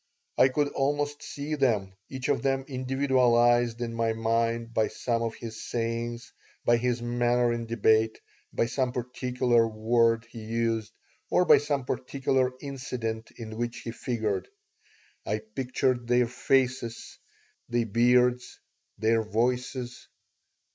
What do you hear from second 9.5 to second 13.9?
word he used, or by some particular incident in which